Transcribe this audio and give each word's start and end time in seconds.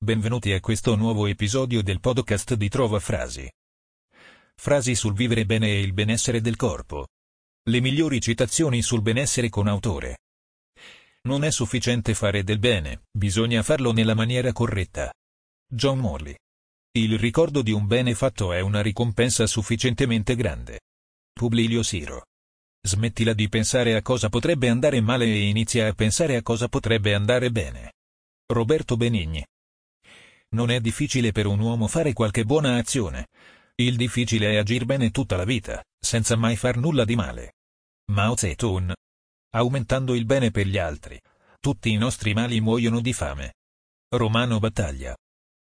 Benvenuti 0.00 0.52
a 0.52 0.60
questo 0.60 0.94
nuovo 0.94 1.26
episodio 1.26 1.82
del 1.82 1.98
podcast 1.98 2.54
di 2.54 2.68
Trova 2.68 3.00
Frasi. 3.00 3.50
Frasi 4.54 4.94
sul 4.94 5.12
vivere 5.12 5.44
bene 5.44 5.66
e 5.70 5.80
il 5.80 5.92
benessere 5.92 6.40
del 6.40 6.54
corpo. 6.54 7.08
Le 7.68 7.80
migliori 7.80 8.20
citazioni 8.20 8.80
sul 8.80 9.02
benessere 9.02 9.48
con 9.48 9.66
autore. 9.66 10.18
Non 11.22 11.42
è 11.42 11.50
sufficiente 11.50 12.14
fare 12.14 12.44
del 12.44 12.60
bene, 12.60 13.06
bisogna 13.10 13.64
farlo 13.64 13.90
nella 13.92 14.14
maniera 14.14 14.52
corretta. 14.52 15.12
John 15.66 15.98
Morley. 15.98 16.36
Il 16.92 17.18
ricordo 17.18 17.60
di 17.60 17.72
un 17.72 17.88
bene 17.88 18.14
fatto 18.14 18.52
è 18.52 18.60
una 18.60 18.80
ricompensa 18.80 19.48
sufficientemente 19.48 20.36
grande. 20.36 20.78
Publilio 21.32 21.82
Siro. 21.82 22.26
Smettila 22.86 23.32
di 23.32 23.48
pensare 23.48 23.96
a 23.96 24.02
cosa 24.02 24.28
potrebbe 24.28 24.68
andare 24.68 25.00
male 25.00 25.24
e 25.24 25.48
inizia 25.48 25.88
a 25.88 25.92
pensare 25.92 26.36
a 26.36 26.42
cosa 26.42 26.68
potrebbe 26.68 27.14
andare 27.14 27.50
bene. 27.50 27.94
Roberto 28.46 28.96
Benigni. 28.96 29.44
Non 30.50 30.70
è 30.70 30.80
difficile 30.80 31.32
per 31.32 31.46
un 31.46 31.60
uomo 31.60 31.86
fare 31.88 32.12
qualche 32.12 32.44
buona 32.44 32.76
azione. 32.76 33.28
Il 33.74 33.96
difficile 33.96 34.52
è 34.52 34.56
agir 34.56 34.84
bene 34.86 35.10
tutta 35.10 35.36
la 35.36 35.44
vita, 35.44 35.84
senza 35.98 36.36
mai 36.36 36.56
far 36.56 36.78
nulla 36.78 37.04
di 37.04 37.16
male. 37.16 37.54
Mao 38.12 38.34
Zedong. 38.34 38.94
Aumentando 39.50 40.14
il 40.14 40.24
bene 40.24 40.50
per 40.50 40.66
gli 40.66 40.78
altri. 40.78 41.20
Tutti 41.60 41.90
i 41.90 41.96
nostri 41.96 42.32
mali 42.32 42.60
muoiono 42.60 43.00
di 43.00 43.12
fame. 43.12 43.54
Romano 44.08 44.58
Battaglia. 44.58 45.16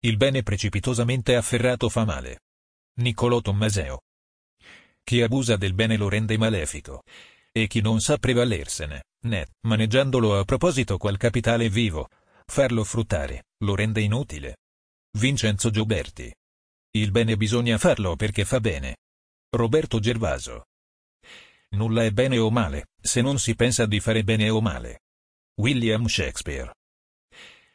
Il 0.00 0.16
bene 0.18 0.42
precipitosamente 0.42 1.36
afferrato 1.36 1.88
fa 1.88 2.04
male. 2.04 2.40
Niccolò 3.00 3.40
Tommaseo. 3.40 4.00
Chi 5.02 5.22
abusa 5.22 5.56
del 5.56 5.72
bene 5.72 5.96
lo 5.96 6.08
rende 6.08 6.36
malefico. 6.36 7.02
E 7.50 7.66
chi 7.66 7.80
non 7.80 8.00
sa 8.00 8.18
prevalersene, 8.18 9.04
né, 9.22 9.46
maneggiandolo 9.62 10.38
a 10.38 10.44
proposito 10.44 10.98
qual 10.98 11.16
capitale 11.16 11.70
vivo, 11.70 12.08
farlo 12.44 12.84
fruttare, 12.84 13.44
lo 13.64 13.74
rende 13.74 14.02
inutile. 14.02 14.56
Vincenzo 15.16 15.70
Gioberti. 15.70 16.30
Il 16.90 17.10
bene 17.10 17.38
bisogna 17.38 17.78
farlo 17.78 18.16
perché 18.16 18.44
fa 18.44 18.60
bene. 18.60 18.98
Roberto 19.56 19.98
Gervaso. 19.98 20.66
Nulla 21.70 22.04
è 22.04 22.10
bene 22.10 22.36
o 22.36 22.50
male, 22.50 22.88
se 23.00 23.22
non 23.22 23.38
si 23.38 23.54
pensa 23.54 23.86
di 23.86 23.98
fare 23.98 24.24
bene 24.24 24.50
o 24.50 24.60
male. 24.60 25.00
William 25.54 26.04
Shakespeare. 26.04 26.70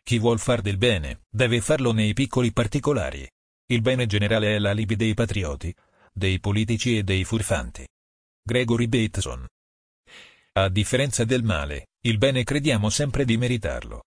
Chi 0.03 0.19
vuol 0.19 0.37
far 0.37 0.61
del 0.61 0.77
bene, 0.77 1.21
deve 1.31 1.61
farlo 1.61 1.91
nei 1.93 2.13
piccoli 2.13 2.51
particolari. 2.53 3.27
Il 3.65 3.81
bene 3.81 4.05
generale 4.05 4.55
è 4.55 4.59
l'alibi 4.59 4.95
dei 4.95 5.15
patrioti, 5.15 5.73
dei 6.13 6.39
politici 6.39 6.99
e 6.99 7.03
dei 7.03 7.23
furfanti. 7.23 7.87
Gregory 8.43 8.87
Bateson. 8.87 9.47
A 10.53 10.69
differenza 10.69 11.25
del 11.25 11.41
male, 11.41 11.87
il 12.01 12.19
bene 12.19 12.43
crediamo 12.43 12.91
sempre 12.91 13.25
di 13.25 13.35
meritarlo. 13.35 14.03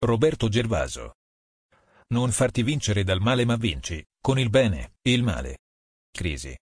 Roberto 0.00 0.48
Gervaso. 0.48 1.12
Non 2.12 2.30
farti 2.30 2.62
vincere 2.62 3.04
dal 3.04 3.22
male 3.22 3.46
ma 3.46 3.56
vinci, 3.56 4.04
con 4.20 4.38
il 4.38 4.50
bene, 4.50 4.96
il 5.08 5.22
male. 5.22 5.60
Crisi. 6.10 6.54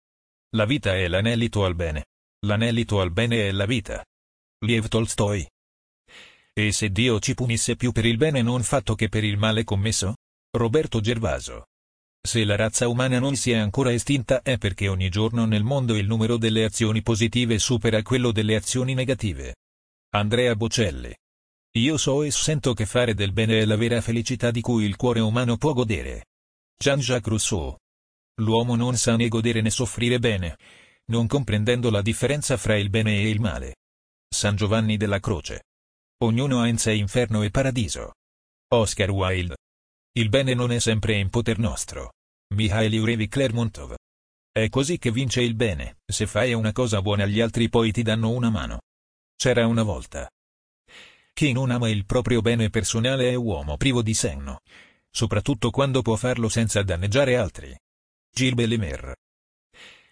La 0.50 0.66
vita 0.66 0.94
è 0.94 1.08
l'anelito 1.08 1.64
al 1.64 1.74
bene. 1.74 2.04
L'anelito 2.46 3.00
al 3.00 3.10
bene 3.12 3.48
è 3.48 3.52
la 3.52 3.64
vita. 3.64 4.04
Liev 4.66 4.88
Tolstoi. 4.88 5.48
E 6.52 6.72
se 6.72 6.90
Dio 6.90 7.18
ci 7.18 7.32
punisse 7.32 7.76
più 7.76 7.92
per 7.92 8.04
il 8.04 8.18
bene 8.18 8.42
non 8.42 8.62
fatto 8.62 8.94
che 8.94 9.08
per 9.08 9.24
il 9.24 9.38
male 9.38 9.64
commesso? 9.64 10.16
Roberto 10.50 11.00
Gervaso. 11.00 11.68
Se 12.20 12.44
la 12.44 12.56
razza 12.56 12.86
umana 12.88 13.18
non 13.18 13.34
si 13.34 13.50
è 13.50 13.56
ancora 13.56 13.90
estinta 13.90 14.42
è 14.42 14.58
perché 14.58 14.88
ogni 14.88 15.08
giorno 15.08 15.46
nel 15.46 15.64
mondo 15.64 15.96
il 15.96 16.06
numero 16.06 16.36
delle 16.36 16.64
azioni 16.64 17.00
positive 17.00 17.58
supera 17.58 18.02
quello 18.02 18.32
delle 18.32 18.54
azioni 18.54 18.92
negative. 18.92 19.54
Andrea 20.10 20.54
Bocelli. 20.54 21.16
Io 21.78 21.96
so 21.96 22.24
e 22.24 22.32
sento 22.32 22.74
che 22.74 22.86
fare 22.86 23.14
del 23.14 23.32
bene 23.32 23.60
è 23.60 23.64
la 23.64 23.76
vera 23.76 24.00
felicità 24.00 24.50
di 24.50 24.60
cui 24.60 24.84
il 24.84 24.96
cuore 24.96 25.20
umano 25.20 25.56
può 25.56 25.72
godere. 25.72 26.24
Jean-Jacques 26.76 27.28
Rousseau. 27.28 27.76
L'uomo 28.40 28.74
non 28.74 28.96
sa 28.96 29.14
né 29.14 29.28
godere 29.28 29.60
né 29.60 29.70
soffrire 29.70 30.18
bene, 30.18 30.58
non 31.12 31.28
comprendendo 31.28 31.88
la 31.90 32.02
differenza 32.02 32.56
fra 32.56 32.76
il 32.76 32.90
bene 32.90 33.22
e 33.22 33.28
il 33.28 33.40
male. 33.40 33.76
San 34.28 34.56
Giovanni 34.56 34.96
della 34.96 35.20
Croce. 35.20 35.66
Ognuno 36.24 36.60
ha 36.60 36.66
in 36.66 36.78
sé 36.78 36.94
inferno 36.94 37.42
e 37.42 37.50
paradiso. 37.50 38.14
Oscar 38.74 39.10
Wilde. 39.10 39.56
Il 40.18 40.30
bene 40.30 40.54
non 40.54 40.72
è 40.72 40.80
sempre 40.80 41.16
in 41.16 41.30
poter 41.30 41.60
nostro. 41.60 42.14
Mihail 42.54 43.00
Urevi 43.00 43.28
Clermontov. 43.28 43.94
È 44.50 44.68
così 44.68 44.98
che 44.98 45.12
vince 45.12 45.42
il 45.42 45.54
bene, 45.54 45.98
se 46.04 46.26
fai 46.26 46.54
una 46.54 46.72
cosa 46.72 47.00
buona 47.02 47.24
gli 47.24 47.40
altri 47.40 47.68
poi 47.68 47.92
ti 47.92 48.02
danno 48.02 48.30
una 48.30 48.50
mano. 48.50 48.80
C'era 49.36 49.64
una 49.68 49.84
volta. 49.84 50.28
Chi 51.38 51.52
non 51.52 51.70
ama 51.70 51.88
il 51.88 52.04
proprio 52.04 52.40
bene 52.40 52.68
personale 52.68 53.30
è 53.30 53.34
uomo 53.36 53.76
privo 53.76 54.02
di 54.02 54.12
senno. 54.12 54.62
Soprattutto 55.08 55.70
quando 55.70 56.02
può 56.02 56.16
farlo 56.16 56.48
senza 56.48 56.82
danneggiare 56.82 57.36
altri. 57.36 57.78
Gilles 58.28 58.56
Bellemare. 58.56 59.14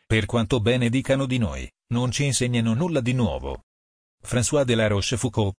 Per 0.06 0.24
quanto 0.24 0.60
bene 0.60 0.88
dicano 0.88 1.26
di 1.26 1.38
noi, 1.38 1.68
non 1.88 2.12
ci 2.12 2.26
insegnano 2.26 2.74
nulla 2.74 3.00
di 3.00 3.12
nuovo. 3.12 3.64
François 4.22 4.62
de 4.62 4.76
la 4.76 4.86
Rochefoucauld. 4.86 5.52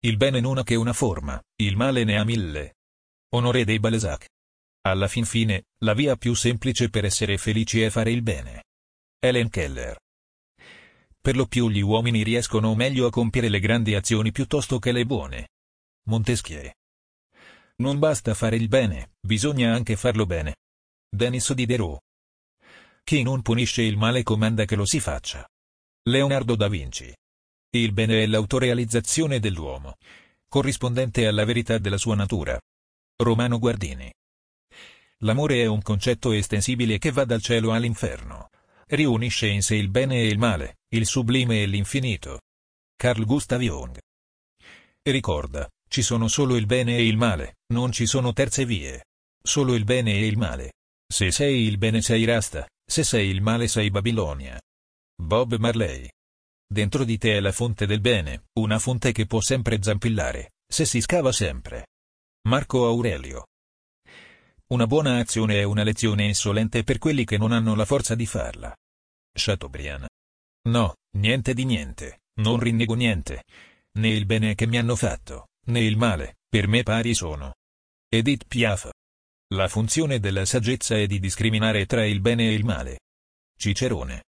Il 0.00 0.18
bene 0.18 0.40
non 0.40 0.58
ha 0.58 0.62
che 0.64 0.74
una 0.74 0.92
forma, 0.92 1.42
il 1.62 1.78
male 1.78 2.04
ne 2.04 2.18
ha 2.18 2.24
mille. 2.24 2.74
Honoré 3.30 3.64
de 3.64 3.80
Balzac. 3.80 4.28
Alla 4.82 5.08
fin 5.08 5.24
fine, 5.24 5.64
la 5.78 5.94
via 5.94 6.16
più 6.16 6.34
semplice 6.34 6.90
per 6.90 7.06
essere 7.06 7.38
felici 7.38 7.80
è 7.80 7.88
fare 7.88 8.10
il 8.10 8.20
bene. 8.20 8.64
Helen 9.18 9.48
Keller. 9.48 9.96
Per 11.26 11.34
lo 11.34 11.46
più 11.46 11.68
gli 11.68 11.80
uomini 11.80 12.22
riescono 12.22 12.72
meglio 12.76 13.04
a 13.08 13.10
compiere 13.10 13.48
le 13.48 13.58
grandi 13.58 13.96
azioni 13.96 14.30
piuttosto 14.30 14.78
che 14.78 14.92
le 14.92 15.04
buone. 15.04 15.48
Montesquieu. 16.04 16.70
Non 17.78 17.98
basta 17.98 18.32
fare 18.32 18.54
il 18.54 18.68
bene, 18.68 19.16
bisogna 19.20 19.74
anche 19.74 19.96
farlo 19.96 20.24
bene. 20.24 20.54
Denis 21.10 21.52
Diderot. 21.52 21.98
Chi 23.02 23.24
non 23.24 23.42
punisce 23.42 23.82
il 23.82 23.96
male 23.96 24.22
comanda 24.22 24.66
che 24.66 24.76
lo 24.76 24.86
si 24.86 25.00
faccia. 25.00 25.44
Leonardo 26.04 26.54
da 26.54 26.68
Vinci. 26.68 27.12
Il 27.70 27.92
bene 27.92 28.22
è 28.22 28.26
l'autorealizzazione 28.26 29.40
dell'uomo, 29.40 29.96
corrispondente 30.46 31.26
alla 31.26 31.44
verità 31.44 31.78
della 31.78 31.98
sua 31.98 32.14
natura. 32.14 32.56
Romano 33.16 33.58
Guardini. 33.58 34.08
L'amore 35.24 35.60
è 35.60 35.66
un 35.66 35.82
concetto 35.82 36.30
estensibile 36.30 36.98
che 36.98 37.10
va 37.10 37.24
dal 37.24 37.42
cielo 37.42 37.72
all'inferno. 37.72 38.48
Riunisce 38.88 39.48
in 39.48 39.62
sé 39.62 39.74
il 39.74 39.88
bene 39.88 40.20
e 40.20 40.28
il 40.28 40.38
male, 40.38 40.76
il 40.94 41.06
sublime 41.06 41.62
e 41.62 41.66
l'infinito. 41.66 42.42
Carl 42.96 43.24
Gustav 43.24 43.60
Jung. 43.60 43.98
Ricorda, 45.02 45.68
ci 45.88 46.02
sono 46.02 46.28
solo 46.28 46.54
il 46.54 46.66
bene 46.66 46.96
e 46.96 47.04
il 47.04 47.16
male, 47.16 47.56
non 47.72 47.90
ci 47.90 48.06
sono 48.06 48.32
terze 48.32 48.64
vie. 48.64 49.06
Solo 49.42 49.74
il 49.74 49.82
bene 49.82 50.12
e 50.12 50.26
il 50.26 50.38
male. 50.38 50.74
Se 51.12 51.32
sei 51.32 51.62
il 51.66 51.78
bene 51.78 52.00
sei 52.00 52.24
Rasta, 52.24 52.68
se 52.84 53.02
sei 53.02 53.28
il 53.28 53.42
male 53.42 53.66
sei 53.66 53.90
Babilonia. 53.90 54.60
Bob 55.20 55.56
Marley. 55.56 56.08
Dentro 56.68 57.02
di 57.02 57.18
te 57.18 57.36
è 57.36 57.40
la 57.40 57.52
fonte 57.52 57.86
del 57.86 58.00
bene, 58.00 58.46
una 58.60 58.78
fonte 58.78 59.10
che 59.10 59.26
può 59.26 59.40
sempre 59.40 59.82
zampillare, 59.82 60.52
se 60.64 60.84
si 60.84 61.00
scava 61.00 61.32
sempre. 61.32 61.86
Marco 62.48 62.86
Aurelio. 62.86 63.46
Una 64.68 64.88
buona 64.88 65.18
azione 65.18 65.60
è 65.60 65.62
una 65.62 65.84
lezione 65.84 66.24
insolente 66.24 66.82
per 66.82 66.98
quelli 66.98 67.24
che 67.24 67.38
non 67.38 67.52
hanno 67.52 67.76
la 67.76 67.84
forza 67.84 68.16
di 68.16 68.26
farla. 68.26 68.74
Chateaubriand. 69.32 70.08
No, 70.68 70.96
niente 71.18 71.54
di 71.54 71.64
niente, 71.64 72.22
non 72.40 72.58
rinnego 72.58 72.94
niente. 72.94 73.44
Né 73.98 74.08
il 74.08 74.26
bene 74.26 74.56
che 74.56 74.66
mi 74.66 74.76
hanno 74.76 74.96
fatto, 74.96 75.50
né 75.66 75.78
il 75.84 75.96
male, 75.96 76.38
per 76.48 76.66
me 76.66 76.82
pari 76.82 77.14
sono. 77.14 77.54
Edith 78.08 78.46
Piaf. 78.48 78.90
La 79.54 79.68
funzione 79.68 80.18
della 80.18 80.44
saggezza 80.44 80.96
è 80.96 81.06
di 81.06 81.20
discriminare 81.20 81.86
tra 81.86 82.04
il 82.04 82.20
bene 82.20 82.48
e 82.48 82.54
il 82.54 82.64
male. 82.64 83.02
Cicerone. 83.56 84.24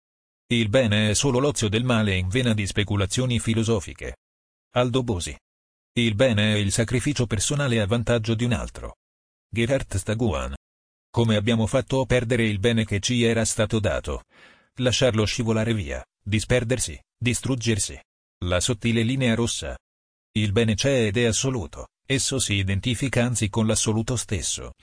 Il 0.47 0.67
bene 0.67 1.11
è 1.11 1.13
solo 1.13 1.39
l'ozio 1.39 1.69
del 1.69 1.85
male 1.85 2.13
in 2.13 2.27
vena 2.27 2.53
di 2.53 2.67
speculazioni 2.67 3.39
filosofiche. 3.39 4.17
Aldo 4.71 5.01
Bosi. 5.01 5.33
Il 5.93 6.15
bene 6.15 6.55
è 6.55 6.57
il 6.57 6.73
sacrificio 6.73 7.25
personale 7.25 7.79
a 7.79 7.87
vantaggio 7.87 8.35
di 8.35 8.43
un 8.43 8.51
altro. 8.51 8.95
Gerhard 9.55 9.95
Staguan. 9.95 10.53
Come 11.09 11.37
abbiamo 11.37 11.65
fatto 11.65 12.01
a 12.01 12.05
perdere 12.05 12.45
il 12.45 12.59
bene 12.59 12.83
che 12.83 12.99
ci 12.99 13.23
era 13.23 13.45
stato 13.45 13.79
dato? 13.79 14.23
Lasciarlo 14.79 15.23
scivolare 15.23 15.73
via, 15.73 16.03
disperdersi, 16.21 16.99
distruggersi. 17.17 17.97
La 18.43 18.59
sottile 18.59 19.01
linea 19.01 19.33
rossa. 19.33 19.77
Il 20.33 20.51
bene 20.51 20.75
c'è 20.75 21.05
ed 21.05 21.15
è 21.15 21.23
assoluto, 21.23 21.87
esso 22.05 22.37
si 22.37 22.55
identifica 22.55 23.23
anzi 23.23 23.47
con 23.47 23.65
l'assoluto 23.65 24.17
stesso, 24.17 24.73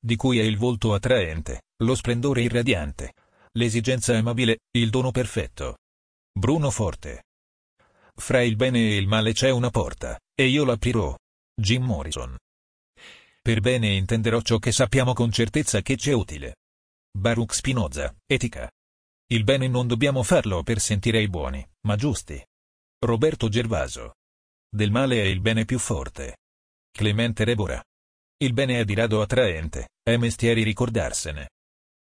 di 0.00 0.16
cui 0.16 0.38
è 0.38 0.42
il 0.42 0.56
volto 0.56 0.94
attraente, 0.94 1.64
lo 1.82 1.94
splendore 1.94 2.40
irradiante, 2.40 3.12
l'esigenza 3.58 4.16
amabile, 4.16 4.60
il 4.78 4.88
dono 4.88 5.10
perfetto. 5.10 5.76
Bruno 6.32 6.70
Forte. 6.70 7.24
Fra 8.14 8.40
il 8.40 8.56
bene 8.56 8.78
e 8.78 8.96
il 8.96 9.08
male 9.08 9.34
c'è 9.34 9.50
una 9.50 9.68
porta, 9.68 10.18
e 10.34 10.46
io 10.46 10.64
l'aprirò. 10.64 11.14
Jim 11.54 11.84
Morrison. 11.84 12.34
Per 13.42 13.60
bene 13.60 13.88
intenderò 13.88 14.40
ciò 14.40 14.58
che 14.58 14.70
sappiamo 14.70 15.14
con 15.14 15.32
certezza 15.32 15.80
che 15.82 15.96
c'è 15.96 16.12
utile. 16.12 16.58
Baruch 17.10 17.54
Spinoza, 17.54 18.14
Etica. 18.24 18.70
Il 19.32 19.42
bene 19.42 19.66
non 19.66 19.88
dobbiamo 19.88 20.22
farlo 20.22 20.62
per 20.62 20.78
sentire 20.78 21.20
i 21.20 21.28
buoni, 21.28 21.66
ma 21.88 21.96
giusti. 21.96 22.40
Roberto 23.04 23.48
Gervaso. 23.48 24.14
Del 24.70 24.92
male 24.92 25.20
è 25.20 25.24
il 25.24 25.40
bene 25.40 25.64
più 25.64 25.80
forte. 25.80 26.36
Clemente 26.92 27.42
Rebora. 27.42 27.82
Il 28.36 28.52
bene 28.52 28.78
è 28.78 28.84
di 28.84 28.94
rado 28.94 29.20
attraente, 29.20 29.88
è 30.04 30.16
mestieri 30.16 30.62
ricordarsene. 30.62 31.50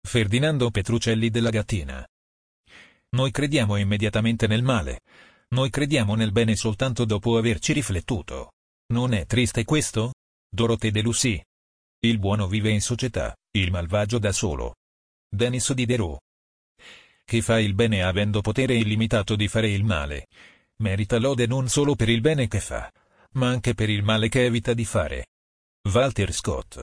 Ferdinando 0.07 0.71
Petrucelli 0.71 1.31
della 1.31 1.51
Gattina. 1.51 2.07
Noi 3.17 3.31
crediamo 3.31 3.77
immediatamente 3.77 4.47
nel 4.47 4.63
male. 4.63 5.01
Noi 5.55 5.71
crediamo 5.71 6.15
nel 6.15 6.33
bene 6.33 6.55
soltanto 6.55 7.07
dopo 7.07 7.39
averci 7.39 7.73
riflettuto. 7.73 8.53
Non 8.93 9.15
è 9.15 9.25
triste 9.25 9.65
questo? 9.65 10.13
Dorothée 10.53 10.91
de 10.91 11.01
Lucy. 11.01 11.41
Il 12.01 12.19
buono 12.19 12.49
vive 12.49 12.71
in 12.71 12.81
società, 12.81 13.37
il 13.53 13.71
malvagio 13.71 14.19
da 14.19 14.33
solo. 14.33 14.75
Denis 15.29 15.73
Diderot. 15.73 16.19
Chi 17.25 17.41
fa 17.41 17.61
il 17.61 17.75
bene 17.75 18.03
avendo 18.03 18.41
potere 18.41 18.75
illimitato 18.75 19.37
di 19.37 19.47
fare 19.47 19.71
il 19.71 19.85
male, 19.85 20.27
merita 20.79 21.19
lode 21.19 21.47
non 21.47 21.69
solo 21.69 21.95
per 21.95 22.09
il 22.09 22.21
bene 22.21 22.49
che 22.49 22.59
fa, 22.59 22.91
ma 23.35 23.49
anche 23.49 23.75
per 23.75 23.89
il 23.89 24.03
male 24.03 24.29
che 24.29 24.45
evita 24.45 24.75
di 24.75 24.85
fare. 24.85 25.27
Walter 25.93 26.33
Scott. 26.33 26.81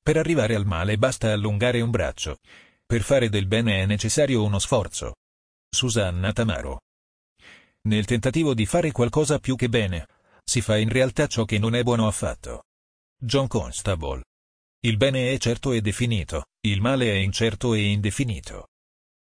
Per 0.00 0.16
arrivare 0.16 0.54
al 0.54 0.64
male 0.64 0.96
basta 0.96 1.32
allungare 1.32 1.80
un 1.80 1.90
braccio. 1.90 2.38
Per 2.86 3.02
fare 3.02 3.28
del 3.28 3.46
bene 3.46 3.82
è 3.82 3.86
necessario 3.86 4.44
uno 4.44 4.60
sforzo. 4.60 5.14
Susanna 5.68 6.32
Tamaro. 6.32 6.80
Nel 7.88 8.04
tentativo 8.04 8.54
di 8.54 8.66
fare 8.66 8.92
qualcosa 8.92 9.40
più 9.40 9.56
che 9.56 9.68
bene, 9.68 10.06
si 10.44 10.60
fa 10.60 10.76
in 10.76 10.88
realtà 10.88 11.26
ciò 11.26 11.44
che 11.44 11.58
non 11.58 11.74
è 11.74 11.82
buono 11.82 12.06
affatto. 12.06 12.64
John 13.16 13.46
Constable. 13.46 14.24
Il 14.84 14.96
bene 14.96 15.32
è 15.32 15.38
certo 15.38 15.72
e 15.72 15.80
definito, 15.80 16.46
il 16.66 16.80
male 16.80 17.10
è 17.10 17.14
incerto 17.14 17.74
e 17.74 17.82
indefinito. 17.82 18.68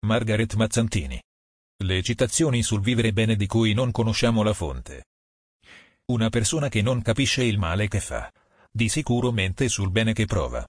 Margaret 0.06 0.56
Mazzantini. 0.56 1.21
Le 1.83 2.01
citazioni 2.01 2.63
sul 2.63 2.81
vivere 2.81 3.13
bene 3.13 3.35
di 3.35 3.45
cui 3.45 3.73
non 3.73 3.91
conosciamo 3.91 4.41
la 4.41 4.53
fonte. 4.53 5.06
Una 6.12 6.29
persona 6.29 6.68
che 6.68 6.81
non 6.81 7.01
capisce 7.01 7.44
il 7.44 7.59
male 7.59 7.88
che 7.88 8.00
fa, 8.00 8.31
di 8.71 8.89
sicuro 8.89 9.31
mente 9.31 9.69
sul 9.69 9.91
bene 9.91 10.13
che 10.13 10.25
prova. 10.25 10.65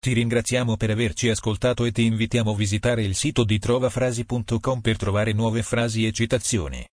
Ti 0.00 0.12
ringraziamo 0.12 0.76
per 0.76 0.90
averci 0.90 1.28
ascoltato 1.28 1.84
e 1.84 1.90
ti 1.90 2.04
invitiamo 2.04 2.52
a 2.52 2.56
visitare 2.56 3.02
il 3.02 3.16
sito 3.16 3.42
di 3.42 3.58
trovafrasi.com 3.58 4.80
per 4.80 4.96
trovare 4.96 5.32
nuove 5.32 5.62
frasi 5.62 6.06
e 6.06 6.12
citazioni. 6.12 6.86